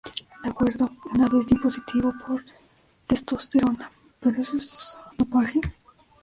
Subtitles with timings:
[0.41, 2.43] De acuerdo, una vez di positivo por
[3.05, 3.91] testosterona...
[4.19, 5.61] ¿pero es eso dopaje?